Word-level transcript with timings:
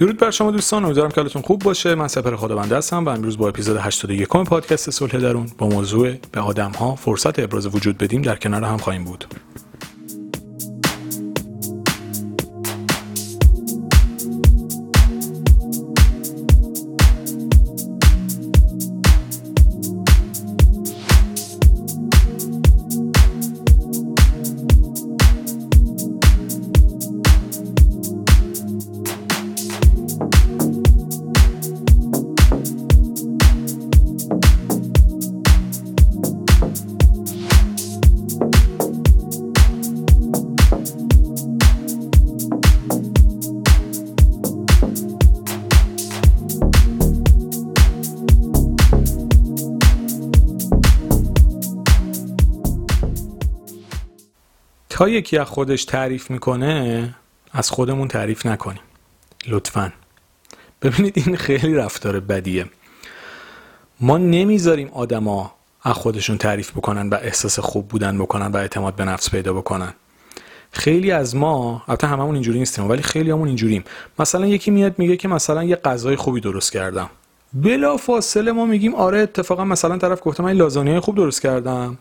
درود 0.00 0.18
بر 0.18 0.30
شما 0.30 0.50
دوستان 0.50 0.84
امیدوارم 0.84 1.10
که 1.10 1.20
حالتون 1.20 1.42
خوب 1.42 1.62
باشه. 1.62 1.94
من 1.94 2.08
سپر 2.08 2.36
خداونده 2.36 2.76
هستم 2.76 3.04
و 3.04 3.08
امروز 3.08 3.38
با 3.38 3.48
اپیزود 3.48 3.76
81 3.76 4.28
پادکست 4.28 4.90
صلح 4.90 5.18
درون 5.18 5.46
با 5.58 5.68
موضوع 5.68 6.14
به 6.32 6.40
آدم 6.40 6.70
ها 6.70 6.94
فرصت 6.94 7.38
ابراز 7.38 7.74
وجود 7.74 7.98
بدیم 7.98 8.22
در 8.22 8.36
کنار 8.36 8.64
هم 8.64 8.76
خواهیم 8.76 9.04
بود. 9.04 9.24
تا 55.00 55.08
یکی 55.08 55.38
از 55.38 55.46
خودش 55.46 55.84
تعریف 55.84 56.30
می‌کنه 56.30 57.14
از 57.52 57.70
خودمون 57.70 58.08
تعریف 58.08 58.46
نکنیم. 58.46 58.80
لطفا. 59.48 59.92
ببینید 60.82 61.12
این 61.16 61.36
خیلی 61.36 61.74
رفتار 61.74 62.20
بدیه. 62.20 62.66
ما 64.00 64.18
نمی‌ذاریم 64.18 64.88
آدما 64.88 65.52
از 65.82 65.94
خودشون 65.94 66.38
تعریف 66.38 66.70
بکنن 66.70 67.08
و 67.08 67.14
احساس 67.14 67.58
خوب 67.58 67.88
بودن 67.88 68.18
بکنن 68.18 68.46
و 68.46 68.56
اعتماد 68.56 68.94
به 68.94 69.04
نفس 69.04 69.30
پیدا 69.30 69.52
بکنن. 69.52 69.94
خیلی 70.72 71.10
از 71.10 71.36
ما 71.36 71.82
البته 71.88 72.06
هممون 72.06 72.34
اینجوری 72.34 72.58
نیستیم 72.58 72.88
ولی 72.88 73.02
خیلی 73.02 73.30
همون 73.30 73.48
اینجوریم. 73.48 73.84
مثلا 74.18 74.46
یکی 74.46 74.70
میاد 74.70 74.98
میگه 74.98 75.16
که 75.16 75.28
مثلا 75.28 75.64
یه 75.64 75.76
غذای 75.76 76.16
خوبی 76.16 76.40
درست 76.40 76.72
کردم. 76.72 77.10
بلا 77.52 77.96
فاصله 77.96 78.52
ما 78.52 78.66
میگیم 78.66 78.94
آره 78.94 79.18
اتفاقا 79.18 79.64
مثلا 79.64 79.98
طرف 79.98 80.20
گفته 80.24 80.42
من 80.42 80.52
لازانیای 80.52 81.00
خوب 81.00 81.16
درست 81.16 81.42
کردم. 81.42 81.98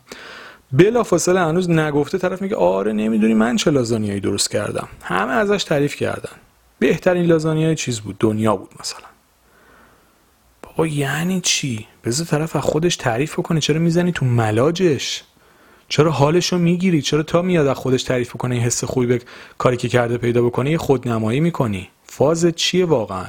بلا 0.72 1.03
فاصله 1.03 1.39
هنوز 1.39 1.70
نگفته 1.70 2.17
طرف 2.17 2.42
میگه 2.42 2.56
آره 2.56 2.94
نمی‌دونی 2.94 3.34
من 3.34 3.56
چه 3.56 3.72
لازانیایی 3.72 4.20
درست 4.20 4.52
کردم. 4.52 4.88
همه 5.02 5.31
ازش 5.31 5.64
تعریف 5.64 5.95
کردن. 5.95 6.31
بهترین 6.80 7.26
لازانیای 7.26 7.76
چیز 7.76 8.00
بود؟ 8.00 8.16
دنیا 8.20 8.56
بود 8.56 8.70
مثلا. 8.80 9.08
بابا 10.61 10.88
یعنی 10.88 11.42
چی؟ 11.42 11.88
بذار 12.03 12.28
طرف 12.28 12.56
از 12.56 12.61
خودش 12.61 12.95
تعریف 12.95 13.36
کنه 13.36 13.59
چرا 13.59 13.80
می‌زنی 13.80 14.11
تو 14.11 14.26
ملاجش؟ 14.26 15.23
چرا 15.89 16.11
حالشو 16.11 16.58
می‌گیری؟ 16.58 17.02
چرا 17.02 17.23
تا 17.23 17.42
میاد 17.42 17.67
از 17.67 17.78
خودش 17.78 18.04
تعریف 18.04 18.33
کنه 18.33 18.56
این 18.56 18.64
حس 18.64 18.83
خوبی 18.83 19.06
به 19.06 19.22
کاری 19.58 19.78
که 19.78 19.89
کرده 19.89 20.17
پیدا 20.17 20.42
بکنه 20.42 20.72
یه 20.72 20.78
خودنمایی 20.78 21.39
می‌کنی. 21.39 21.89
فاز 22.04 22.45
چیه 22.45 22.86
واقعا؟ 22.86 23.26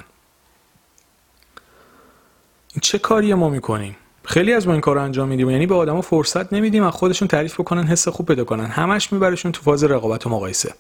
این 2.73 2.81
چه 2.83 2.99
کاری 2.99 3.35
ما 3.35 3.49
می‌کنیم؟ 3.49 3.97
خیلی 4.31 4.53
از 4.53 4.67
ما 4.67 4.73
این 4.73 4.81
کار 4.81 4.99
انجام 4.99 5.29
میدیم. 5.29 5.51
یعنی 5.51 5.67
به 5.67 5.75
آدما 5.75 6.01
فرصت 6.01 6.53
نمیدیم 6.53 6.83
از 6.83 6.93
خودشون 6.93 7.29
تعریف 7.29 7.61
بکنن 7.61 7.87
حس 7.87 8.09
خوب 8.09 8.27
پیدا 8.27 8.45
کنن. 8.45 8.65
همش 8.65 9.13
میبرشون 9.13 9.53
تو 9.53 9.63
فاز 9.63 9.85
رقابت 9.85 10.27
و 10.27 10.31
مقایسه. 10.31 10.75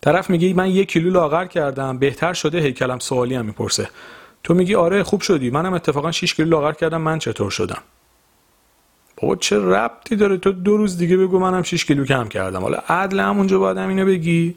طرف 0.00 0.30
میگه 0.30 0.54
من 0.54 0.70
یک 0.70 0.88
کیلو 0.88 1.10
لاغر 1.10 1.46
کردم 1.46 1.98
بهتر 1.98 2.32
شده 2.32 2.60
هیکلم 2.60 2.98
سوالی 2.98 3.34
هم 3.34 3.44
می‌پرسه. 3.44 3.88
تو 4.44 4.54
میگی 4.54 4.74
آره 4.74 5.02
خوب 5.02 5.20
شدی. 5.20 5.50
منم 5.50 5.72
اتفاقا 5.72 6.12
6 6.12 6.34
کیلو 6.34 6.48
لاغر 6.48 6.72
کردم 6.72 7.00
من 7.00 7.18
چطور 7.18 7.50
شدم؟ 7.50 7.82
بابا 9.16 9.36
چه 9.36 9.58
ربطی 9.58 10.16
داره؟ 10.16 10.36
تو 10.36 10.52
دو 10.52 10.76
روز 10.76 10.98
دیگه 10.98 11.16
بگو 11.16 11.38
منم 11.38 11.62
6 11.62 11.84
کیلو 11.84 12.04
کم 12.04 12.28
کردم. 12.28 12.60
حالا 12.60 12.78
عدل 12.88 13.20
همونجا 13.20 13.58
باید 13.58 13.78
اینو 13.78 14.06
بگی. 14.06 14.56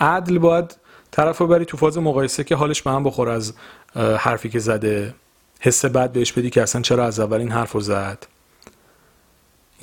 عدل 0.00 0.38
باید 0.38 0.76
طرف 1.10 1.38
رو 1.38 1.46
بری 1.46 1.64
تو 1.64 1.76
فاز 1.76 1.98
مقایسه 1.98 2.44
که 2.44 2.56
حالش 2.56 2.82
به 2.82 2.90
هم 2.90 3.04
بخور 3.04 3.28
از 3.28 3.54
حرفی 3.96 4.48
که 4.48 4.58
زده. 4.58 5.14
حس 5.60 5.84
بد 5.84 6.12
بهش 6.12 6.32
بدی 6.32 6.50
که 6.50 6.62
اصلا 6.62 6.82
چرا 6.82 7.06
از 7.06 7.20
اول 7.20 7.38
این 7.38 7.50
حرف 7.50 7.72
رو 7.72 7.80
زد؟ 7.80 8.26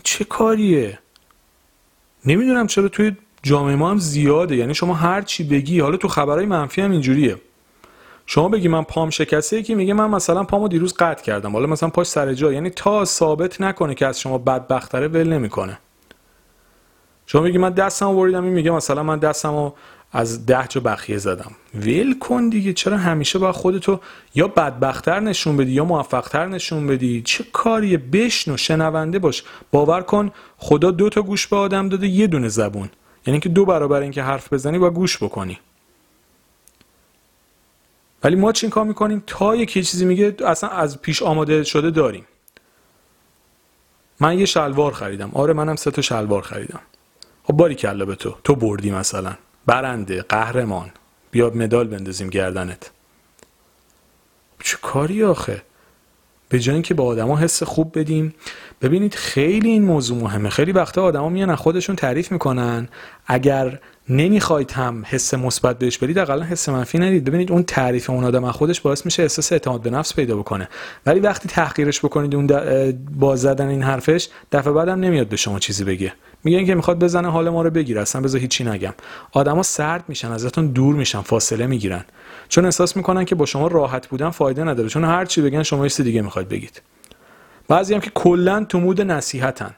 چه 0.03 0.23
کاریه؟ 0.23 0.99
نمی‌دونم 2.25 2.67
چرا 2.67 2.87
توی 2.87 3.11
جامعه 3.43 3.75
ما 3.75 3.91
هم 3.91 3.97
زیاده. 3.97 4.55
یعنی 4.55 4.73
شما 4.73 4.93
هر 4.93 5.21
چی 5.21 5.43
بگی 5.43 5.79
حالا 5.79 5.97
تو 5.97 6.07
خبرهای 6.07 6.45
منفی 6.45 6.81
هم 6.81 6.91
اینجوریه. 6.91 7.41
شما 8.25 8.49
بگی 8.49 8.67
من 8.67 8.83
پام 8.83 9.09
شکسته 9.09 9.63
که 9.63 9.75
میگه 9.75 9.93
من 9.93 10.09
مثلا 10.09 10.43
پامو 10.43 10.67
دیروز 10.67 10.93
قطع 10.93 11.23
کردم. 11.23 11.51
حالا 11.51 11.67
مثلا 11.67 11.89
پاش 11.89 12.07
سر 12.07 12.33
جا. 12.33 12.53
یعنی 12.53 12.69
تا 12.69 13.05
ثابت 13.05 13.61
نکنه 13.61 13.95
که 13.95 14.05
از 14.05 14.19
شما 14.19 14.37
بدبختره 14.37 15.07
ول 15.07 15.27
نمی‌کنه. 15.27 15.79
شما 17.29 17.41
میگی 17.41 17.57
من 17.57 17.69
دستم 17.69 18.15
بریدم 18.15 18.43
این 18.43 18.53
میگه 18.53 18.71
مثلا 18.71 19.03
من 19.03 19.19
دستمو 19.19 19.71
از 20.11 20.45
ده 20.45 20.67
جا 20.69 20.81
بخیه 20.81 21.17
زدم. 21.17 21.51
ول 21.75 22.19
کن 22.19 22.49
دیگه 22.49 22.73
چرا 22.73 22.97
همیشه 22.97 23.39
با 23.39 23.51
خودتو 23.51 23.99
یا 24.35 24.47
بدبختتر 24.47 25.19
نشون 25.19 25.57
بدی 25.57 25.71
یا 25.71 25.85
موفقتر 25.85 26.45
نشون 26.45 26.87
بدی؟ 26.87 27.21
چه 27.21 27.43
کاریه 27.53 27.97
بشنو 27.97 28.57
شنونده 28.57 29.19
باش. 29.19 29.43
باور 29.71 30.01
کن 30.01 30.31
خدا 30.57 30.91
دو 30.91 31.09
تا 31.09 31.21
گوش 31.21 31.47
به 31.47 31.55
آدم 31.55 31.89
داده 31.89 32.07
یه 32.07 32.27
دونه 32.27 32.47
زبون. 32.47 32.89
یعنی 33.25 33.39
که 33.39 33.49
دو 33.49 33.65
برابر 33.65 34.01
اینکه 34.01 34.23
حرف 34.23 34.53
بزنی 34.53 34.77
و 34.77 34.89
گوش 34.89 35.23
بکنی. 35.23 35.59
ولی 38.23 38.35
ما 38.35 38.51
چین 38.51 38.69
کار 38.69 38.85
می‌کنیم؟ 38.85 39.23
تا 39.27 39.55
یکی 39.55 39.83
چیزی 39.83 40.05
میگه 40.05 40.35
اصلا 40.45 40.69
از 40.69 41.01
پیش 41.01 41.23
آماده 41.23 41.63
شده 41.63 41.91
داریم. 41.91 42.25
من 44.19 44.39
یه 44.39 44.45
شلوار 44.45 44.93
خریدم. 44.93 45.31
آره 45.33 45.53
منم 45.53 45.75
سه 45.75 45.91
تا 45.91 46.01
شلوار 46.01 46.41
خریدم. 46.41 46.81
باری 47.53 47.75
کلا 47.75 48.05
به 48.05 48.15
تو 48.15 48.35
تو 48.43 48.55
بردی 48.55 48.91
مثلا. 48.91 49.33
برنده 49.65 50.21
قهرمان. 50.21 50.91
بیا 51.31 51.49
مدال 51.49 51.87
بندازیم 51.87 52.29
گردنت. 52.29 52.91
چه 54.63 54.77
کاری 54.81 55.23
آخه؟ 55.23 55.61
به 56.49 56.59
جای 56.59 56.73
اینکه 56.73 56.93
به 56.93 57.03
آدما 57.03 57.37
حس 57.37 57.63
خوب 57.63 57.99
بدیم. 57.99 58.35
ببینید 58.81 59.15
خیلی 59.15 59.69
این 59.69 59.83
موضوع 59.83 60.17
مهمه. 60.17 60.49
خیلی 60.49 60.71
وقتا 60.71 61.03
آدما 61.03 61.29
میان 61.29 61.55
خودشون 61.55 61.95
تعریف 61.95 62.31
می‌کنن. 62.31 62.89
اگر 63.27 63.79
نمی‌خواید 64.09 64.71
هم 64.71 65.03
حس 65.05 65.33
مثبت 65.33 65.79
بهش 65.79 65.97
بدید 65.97 66.19
اقلا 66.19 66.45
حس 66.45 66.69
منفی 66.69 66.99
ندید. 66.99 67.23
ببینید 67.23 67.51
اون 67.51 67.63
تعریف 67.63 68.09
اون 68.09 68.23
آدم 68.23 68.43
از 68.43 68.53
خودش 68.53 68.81
باعث 68.81 69.05
میشه 69.05 69.23
احساس 69.23 69.51
اعتماد 69.51 69.81
به 69.81 69.89
نفس 69.89 70.13
پیدا 70.13 70.37
بکنه. 70.37 70.69
ولی 71.05 71.19
وقتی 71.19 71.49
تحقیرش 71.49 71.99
بکنید 71.99 72.35
اون 72.35 72.47
باز 73.19 73.41
زدن 73.41 73.67
این 73.67 73.83
حرفش 73.83 74.27
دفعه 74.51 74.73
بعدم 74.73 74.99
نمیاد 74.99 75.27
به 75.27 75.35
شما 75.35 75.59
چیزی 75.59 75.83
بگه. 75.83 76.13
میگن 76.43 76.65
که 76.65 76.75
می‌خواد 76.75 76.99
بزنه 76.99 77.31
حال 77.31 77.49
ما 77.49 77.61
رو 77.61 77.69
بگیره. 77.69 78.01
اصلا 78.01 78.21
بذار 78.21 78.41
هیچی 78.41 78.63
نگم. 78.63 78.93
آدما 79.31 79.63
سرد 79.63 80.03
میشن 80.07 80.31
ازتون 80.31 80.67
دور 80.67 80.95
میشن 80.95 81.21
فاصله 81.21 81.67
می‌گیرن. 81.67 82.05
چون 82.49 82.65
احساس 82.65 82.97
می‌کنن 82.97 83.25
که 83.25 83.35
با 83.35 83.45
شما 83.45 83.67
راحت 83.67 84.07
بودن 84.07 84.29
فایده 84.29 84.63
نداره. 84.63 84.89
چون 84.89 85.03
هر 85.03 85.25
چی 85.25 85.41
بگن 85.41 85.63
شما 85.63 85.85
یه 85.85 85.91
دیگه 86.03 86.21
می‌خواید 86.21 86.49
بگید. 86.49 86.81
بعضی 87.67 87.93
هم 87.93 87.99
که 87.99 88.11
کلا 88.13 88.63
تو 88.63 88.79
مود 88.79 89.01
نصیحتن. 89.01 89.75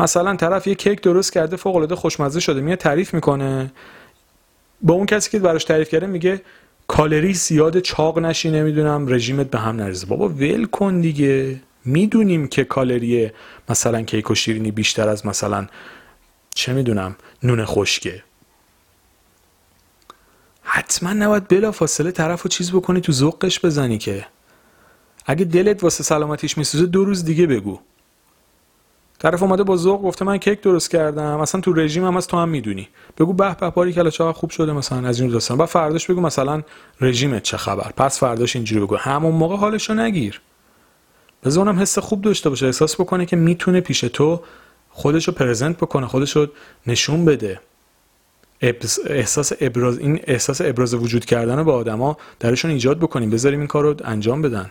مثلا 0.00 0.36
طرف 0.36 0.66
یه 0.66 0.74
کیک 0.74 1.00
درست 1.00 1.32
کرده 1.32 1.56
فوق 1.56 1.76
العاده 1.76 1.96
خوشمزه 1.96 2.40
شده 2.40 2.60
میاد 2.60 2.78
تعریف 2.78 3.14
می‌کنه. 3.14 3.72
با 4.82 4.94
اون 4.94 5.06
کسی 5.06 5.30
که 5.30 5.38
براش 5.38 5.64
تعریف 5.64 5.88
کرده 5.88 6.06
میگه 6.06 6.42
کالری 6.88 7.34
زیاد 7.34 7.78
چاق 7.80 8.18
نشی 8.18 8.50
نمی‌دونم 8.50 9.08
رژیمت 9.08 9.50
به 9.50 9.58
هم 9.58 9.76
نریزه. 9.76 10.06
بابا 10.06 10.28
ول 10.28 10.64
کن 10.64 11.00
دیگه. 11.00 11.60
می‌دونیم 11.84 12.48
که 12.48 12.64
کالری 12.64 13.30
مثلا 13.68 14.02
کیک 14.02 14.30
و 14.30 14.34
شیرینی 14.34 14.70
بیشتر 14.70 15.08
از 15.08 15.26
مثلا 15.26 15.66
چه 16.54 16.72
می‌دونم 16.72 17.16
نون 17.42 17.64
خشکه. 17.64 18.22
حتما 20.62 21.12
نباید 21.12 21.48
بلا 21.48 21.72
فاصله 21.72 22.10
طرف 22.10 22.42
رو 22.42 22.48
چیز 22.48 22.72
بکنی 22.72 23.00
تو 23.00 23.12
ذوقش 23.12 23.64
بزنی 23.64 23.98
که. 23.98 24.26
اگه 25.26 25.44
دلت 25.44 25.82
واسه 25.82 26.04
سلامتیش 26.04 26.58
میسوزه 26.58 26.86
دو 26.86 27.04
روز 27.04 27.24
دیگه 27.24 27.46
بگو. 27.46 27.80
طرف 29.22 29.42
اومده 29.42 29.62
با 29.62 29.76
ذوق 29.76 30.02
گفته 30.02 30.24
من 30.24 30.36
کیک 30.38 30.60
درست 30.60 30.90
کردم. 30.90 31.40
مثلا 31.40 31.60
تو 31.60 31.72
رژیم 31.72 32.04
هم 32.04 32.16
از 32.16 32.26
تو 32.26 32.36
هم 32.36 32.48
می‌دونی. 32.48 32.88
بگو 33.18 33.32
به 33.32 33.56
به 33.60 33.70
باری 33.70 33.92
کلا 33.92 34.10
چقدر 34.10 34.32
خوب 34.32 34.50
شده 34.50 34.72
مثلا 34.72 35.08
از 35.08 35.20
این 35.20 35.30
داستان. 35.30 35.58
بعد 35.58 35.68
فرداش 35.68 36.10
بگو 36.10 36.20
مثلا 36.20 36.62
رژیمت 37.00 37.42
چه 37.42 37.56
خبر. 37.56 37.92
پس 37.96 38.20
فرداش 38.20 38.56
اینجوری 38.56 38.80
بگو. 38.80 38.96
همون 38.96 39.34
موقع 39.34 39.56
حالشو 39.56 39.94
نگیر. 39.94 40.40
بذار 41.44 41.68
اونم 41.68 41.80
حس 41.80 41.98
خوب 41.98 42.22
داشته 42.22 42.50
باشه. 42.50 42.66
احساس 42.66 43.00
بکنه 43.00 43.26
که 43.26 43.36
می‌تونه 43.36 43.80
پیش 43.80 44.00
تو 44.00 44.40
خودشو 44.90 45.32
پرزنت 45.32 45.76
بکنه 45.76 46.06
خودشو 46.06 46.46
نشون 46.86 47.24
بده. 47.24 47.60
احساس 49.06 49.52
ابراز 49.60 49.98
این 49.98 50.20
احساس 50.26 50.60
ابراز 50.60 50.94
وجود 50.94 51.24
کردن 51.24 51.64
به 51.64 51.72
آدما 51.72 52.16
درشون 52.40 52.70
ایجاد 52.70 52.98
بکنیم. 52.98 53.30
بذاریم 53.30 53.58
این 53.58 53.68
کار 53.68 53.96
انجام 54.04 54.42
بدن. 54.42 54.70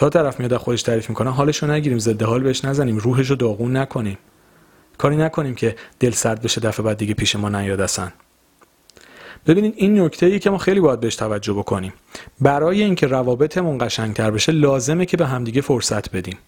تا 0.00 0.08
طرف 0.08 0.40
میاد 0.40 0.56
خودش 0.56 0.82
تعریف 0.82 1.08
می‌کنه 1.08 1.30
حالش 1.30 1.62
رو 1.62 1.70
نگیریم 1.70 1.98
ضد 1.98 2.22
حال 2.22 2.42
بهش 2.42 2.64
نزنیم 2.64 2.98
روحش 2.98 3.30
رو 3.30 3.36
داغون 3.36 3.76
نکنیم. 3.76 4.18
کاری 4.98 5.16
نکنیم 5.16 5.54
که 5.54 5.76
دل 5.98 6.10
سرد 6.10 6.42
بشه 6.42 6.60
دفعه 6.60 6.86
بعد 6.86 6.96
دیگه 6.96 7.14
پیش 7.14 7.36
ما 7.36 7.48
نیاد 7.48 7.80
اصلا. 7.80 8.08
ببینید 9.46 9.74
این 9.76 10.00
نکته 10.00 10.26
ای 10.26 10.38
که 10.38 10.50
ما 10.50 10.58
خیلی 10.58 10.80
باید 10.80 11.00
بهش 11.00 11.16
توجه 11.16 11.52
بکنیم. 11.52 11.92
برای 12.40 12.82
اینکه 12.82 13.06
روابطمون 13.06 13.78
قشنگتر 13.80 14.30
بشه 14.30 14.52
لازمه 14.52 15.06
که 15.06 15.16
به 15.16 15.26
همدیگه 15.26 15.60
فرصت 15.60 16.10
بدیم. 16.10 16.38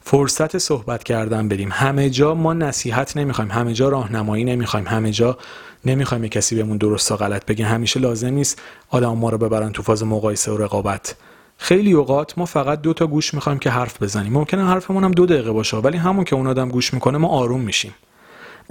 فرصت 0.00 0.58
صحبت 0.58 1.04
کردن 1.04 1.48
بدیم. 1.48 1.68
همه 1.72 2.10
جا 2.10 2.34
ما 2.34 2.52
نصیحت 2.52 3.16
نمی‌خوایم 3.16 3.50
همه 3.50 3.72
جا 3.72 3.88
راهنمایی 3.88 4.44
نمی‌خوایم 4.44 4.86
همه 4.86 5.10
جا 5.10 5.38
نمی‌خوایم 5.84 6.28
کسی 6.28 6.56
بهمون 6.56 6.76
درست 6.76 7.12
و 7.12 7.16
غلط 7.16 7.46
بگه. 7.46 7.66
همیشه 7.66 8.00
لازم 8.00 8.28
نیست 8.28 8.62
آدم 8.88 9.12
ما 9.12 9.30
رو 9.30 9.38
ببرن 9.38 9.72
تو 9.72 9.82
فاز 9.82 10.04
مقایسه 10.04 10.52
و 10.52 10.56
رقابت. 10.56 11.14
خیلی 11.62 11.92
اوقات 11.92 12.38
ما 12.38 12.44
فقط 12.44 12.80
دو 12.80 12.92
تا 12.92 13.06
گوش 13.06 13.34
می‌خوایم 13.34 13.58
که 13.58 13.70
حرف 13.70 14.02
بزنیم. 14.02 14.32
ممکنه 14.32 14.66
حرفمون 14.66 15.04
هم 15.04 15.10
دو 15.10 15.26
دقیقه 15.26 15.52
باشه 15.52 15.76
ولی 15.76 15.98
همون 15.98 16.24
که 16.24 16.36
اون 16.36 16.46
آدم 16.46 16.68
گوش 16.68 16.94
می‌کنه 16.94 17.18
ما 17.18 17.28
آروم 17.28 17.60
میشیم. 17.60 17.94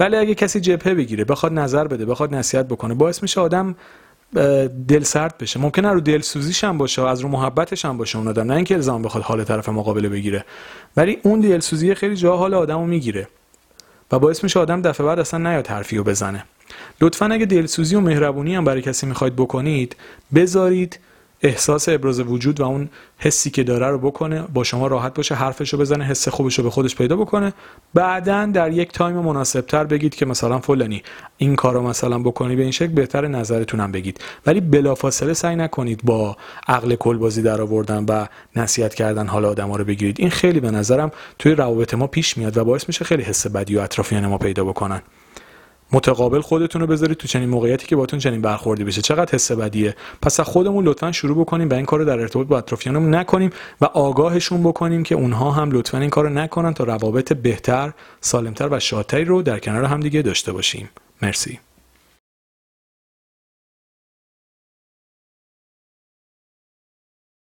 ولی 0.00 0.16
اگه 0.16 0.34
کسی 0.34 0.60
جبهه 0.60 0.94
بگیره 0.94 1.24
بخواد 1.24 1.52
نظر 1.52 1.86
بده 1.86 2.06
بخواد 2.06 2.34
نصیحت 2.34 2.68
بکنه 2.68 2.94
باعث 2.94 3.22
میشه 3.22 3.40
آدم 3.40 3.74
دل 4.88 5.02
سرد 5.02 5.38
بشه. 5.38 5.60
ممکنه 5.60 5.88
رو 5.88 6.00
دلسوزیش 6.00 6.64
هم 6.64 6.78
باشه 6.78 7.02
از 7.02 7.20
رو 7.20 7.28
محبتش 7.28 7.84
هم 7.84 7.96
باشه 7.96 8.18
اون 8.18 8.28
آدم 8.28 8.46
نه 8.46 8.54
اینکه 8.54 8.74
الزام 8.74 9.02
بخواد 9.02 9.24
حال 9.24 9.44
طرف 9.44 9.68
مقابله 9.68 10.08
بگیره. 10.08 10.44
ولی 10.96 11.18
اون 11.22 11.40
دلسوزی 11.40 11.94
خیلی 11.94 12.16
جا 12.16 12.36
حال 12.36 12.54
آدمو 12.54 12.86
می‌گیره 12.86 13.28
و 14.12 14.18
باعث 14.18 14.42
میشه 14.42 14.60
آدم 14.60 14.82
دفعه 14.82 15.06
بعد 15.06 15.18
اصلا 15.18 15.50
نیاد 15.50 15.66
حرفی 15.66 15.96
رو 15.96 16.04
بزنه. 16.04 16.44
لطفا 17.00 17.26
اگه 17.26 17.46
دلسوزی 17.46 17.96
و 17.96 18.00
مهربونی 18.00 18.54
هم 18.54 18.64
برای 18.64 18.82
کسی 18.82 19.06
می‌خواید 19.06 19.36
بکنید 19.36 19.96
بذارید 20.34 20.98
احساس 21.42 21.88
ابراز 21.88 22.20
وجود 22.20 22.60
و 22.60 22.64
اون 22.64 22.88
حسی 23.18 23.50
که 23.50 23.62
داره 23.62 23.86
رو 23.86 23.98
بکنه 23.98 24.42
با 24.42 24.64
شما 24.64 24.86
راحت 24.86 25.14
باشه 25.14 25.34
حرفش 25.34 25.72
رو 25.72 25.78
بزنه 25.78 26.04
حس 26.04 26.28
خوبش 26.28 26.58
رو 26.58 26.64
به 26.64 26.70
خودش 26.70 26.96
پیدا 26.96 27.16
بکنه. 27.16 27.52
بعدا 27.94 28.46
در 28.46 28.72
یک 28.72 28.92
تایم 28.92 29.16
مناسب 29.16 29.60
تر 29.60 29.84
بگید 29.84 30.14
که 30.14 30.26
مثلا 30.26 30.58
فلانی 30.58 31.02
این 31.38 31.56
کار 31.56 31.74
رو 31.74 31.82
مثلا 31.82 32.18
بکنی 32.18 32.56
به 32.56 32.62
این 32.62 32.70
شکل 32.70 32.92
بهتر 32.92 33.28
نظرتونم 33.28 33.92
بگید. 33.92 34.20
ولی 34.46 34.60
بلافاصله 34.60 35.34
سعی 35.34 35.56
نکنید 35.56 36.00
با 36.04 36.36
عقل 36.68 36.94
کل 36.94 37.16
بازی 37.16 37.42
در 37.42 37.60
آوردن 37.60 38.04
و 38.08 38.26
نصیحت 38.56 38.94
کردن 38.94 39.26
حال 39.26 39.44
آدما 39.44 39.76
رو 39.76 39.84
بگیرید. 39.84 40.16
این 40.20 40.30
خیلی 40.30 40.60
به 40.60 40.70
نظرم 40.70 41.10
توی 41.38 41.52
روابط 41.52 41.94
ما 41.94 42.06
پیش 42.06 42.36
میاد 42.36 42.56
و 42.56 42.64
باعث 42.64 42.84
میشه 42.88 43.04
خیلی 43.04 43.22
حس 43.22 43.46
بدی 43.46 43.76
و 43.76 43.80
اطرافیان 43.80 44.26
ما 44.26 44.38
پیدا 44.38 44.64
بکنن. 44.64 45.02
متقابل 45.92 46.40
خودتون 46.40 46.80
رو 46.80 46.86
بذارید 46.86 47.16
تو 47.16 47.28
چنین 47.28 47.48
موقعیتی 47.48 47.86
که 47.86 47.96
باتون 47.96 48.18
چنین 48.18 48.40
برخوردی 48.40 48.84
بشه. 48.84 49.02
چقدر 49.02 49.34
حس 49.34 49.52
بدیه؟ 49.52 49.96
پس 50.22 50.40
خودمون 50.40 50.84
لطفا 50.84 51.12
شروع 51.12 51.40
بکنیم 51.40 51.68
و 51.68 51.74
این 51.74 51.84
کار 51.84 51.98
رو 51.98 52.04
در 52.04 52.20
ارتباط 52.20 52.46
با 52.46 52.58
اطرافیانمون 52.58 53.14
نکنیم 53.14 53.50
و 53.80 53.84
آگاهشون 53.84 54.62
بکنیم 54.62 55.02
که 55.02 55.14
اونها 55.14 55.50
هم 55.50 55.70
لطفا 55.70 55.98
این 55.98 56.10
کار 56.10 56.24
رو 56.24 56.30
نکنن 56.30 56.74
تا 56.74 56.84
روابط 56.84 57.32
بهتر 57.32 57.92
سالمتر 58.20 58.68
و 58.70 58.80
شادتری 58.80 59.24
رو 59.24 59.42
در 59.42 59.58
کنار 59.58 59.84
همدیگه 59.84 60.22
داشته 60.22 60.52
باشیم. 60.52 60.88
مرسی. 61.22 61.58